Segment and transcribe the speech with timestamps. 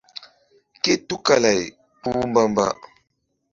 [0.81, 1.61] Ké tukala-ay
[1.99, 2.65] kpúh mbamba.